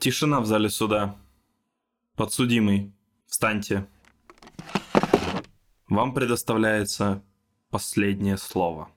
[0.00, 1.16] Тишина в зале суда.
[2.16, 2.94] Подсудимый,
[3.26, 3.86] встаньте.
[5.90, 7.22] Вам предоставляется
[7.68, 8.88] последнее слово.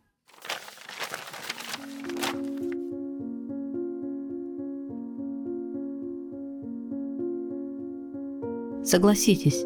[8.86, 9.66] Согласитесь,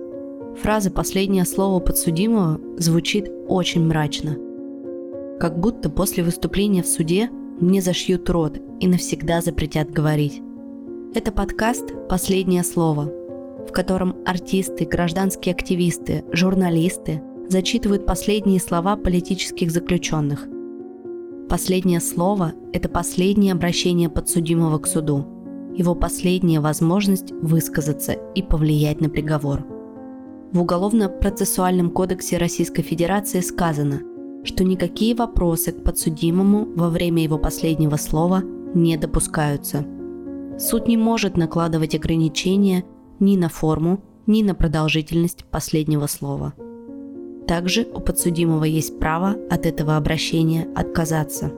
[0.60, 4.38] фраза «последнее слово подсудимого» звучит очень мрачно.
[5.40, 10.42] Как будто после выступления в суде мне зашьют рот и навсегда запретят говорить.
[11.18, 13.06] Это подкаст «Последнее слово»,
[13.68, 20.48] в котором артисты, гражданские активисты, журналисты зачитывают последние слова политических заключенных.
[21.50, 25.26] Последнее слово– это последнее обращение подсудимого к суду,
[25.76, 29.66] его последняя возможность высказаться и повлиять на приговор.
[30.52, 34.02] В Уголовно-процессуальном кодексе Российской Федерации сказано,
[34.44, 38.44] что никакие вопросы к подсудимому во время его последнего слова
[38.76, 39.84] не допускаются.
[40.58, 42.84] Суд не может накладывать ограничения
[43.20, 46.54] ни на форму, ни на продолжительность последнего слова.
[47.48, 51.52] Также у подсудимого есть право от этого обращения отказаться.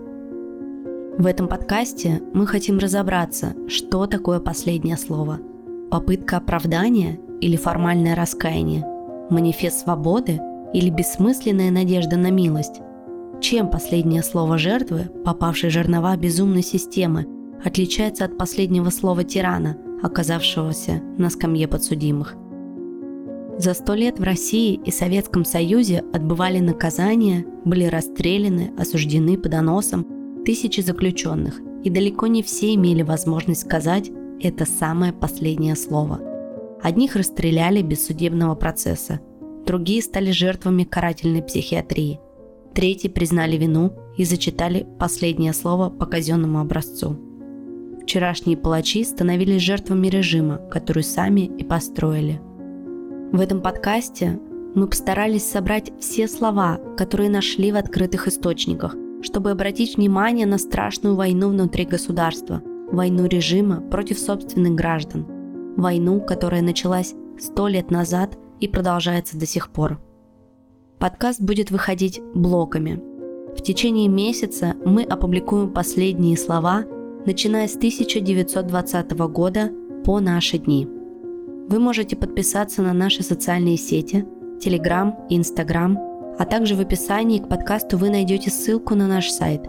[1.18, 5.40] В этом подкасте мы хотим разобраться, что такое последнее слово.
[5.90, 8.86] Попытка оправдания или формальное раскаяние,
[9.30, 10.40] манифест свободы
[10.74, 12.82] или бессмысленная надежда на милость.
[13.42, 17.26] Чем последнее слово жертвы, попавшей в жернова безумной системы,
[17.64, 22.36] отличается от последнего слова тирана, оказавшегося на скамье подсудимых.
[23.58, 30.06] За сто лет в России и Советском Союзе отбывали наказания, были расстреляны, осуждены по доносам
[30.46, 36.22] тысячи заключенных, и далеко не все имели возможность сказать это самое последнее слово.
[36.82, 39.20] Одних расстреляли без судебного процесса,
[39.66, 42.22] другие стали жертвами карательной психиатрии,
[42.74, 47.20] третьи признали вину и зачитали последнее слово по казенному образцу–
[48.10, 52.42] вчерашние палачи становились жертвами режима, который сами и построили.
[53.32, 54.40] В этом подкасте
[54.74, 61.16] мы постарались собрать все слова, которые нашли в открытых источниках, чтобы обратить внимание на страшную
[61.16, 65.28] войну внутри государства, войну режима против собственных граждан,
[65.78, 70.00] войну, которая началась сто лет назад и продолжается до сих пор.
[70.98, 73.04] Подкаст будет выходить блоками.
[73.56, 76.86] В течение месяца мы опубликуем последние слова–
[77.30, 79.72] начиная с 1920 года
[80.04, 80.88] по наши дни.
[81.68, 84.26] Вы можете подписаться на наши социальные сети,
[84.60, 85.96] Telegram и Instagram,
[86.40, 89.62] а также в описании к подкасту вы найдете ссылку на наш сайт.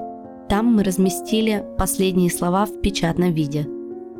[0.49, 3.69] Там мы разместили последние слова в печатном виде,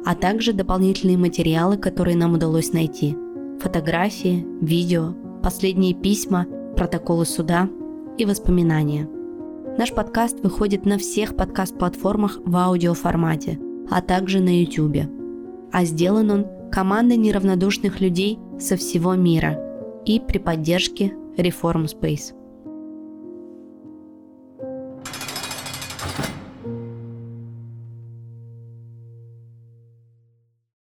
[0.05, 3.17] а также дополнительные материалы, которые нам удалось найти.
[3.63, 6.45] Фотографии, видео, последние письма,
[6.77, 7.71] протоколы суда
[8.19, 9.09] и воспоминания–
[9.81, 13.59] Наш подкаст выходит на всех подкаст-платформах в аудиоформате,
[13.91, 15.09] а также на YouTube.
[15.73, 19.59] А сделан он командой неравнодушных людей со всего мира
[20.05, 22.35] и при поддержке Reform Space.